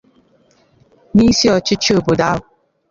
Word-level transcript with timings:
na 1.13 1.21
isi 1.29 1.45
ọchịchị 1.57 1.91
obodo 1.97 2.23
ahụ 2.29 2.41